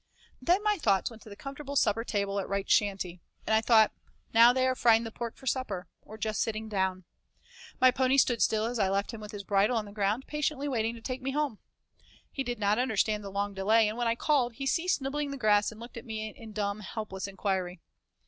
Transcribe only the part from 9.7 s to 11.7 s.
on the ground patiently waiting to take me home.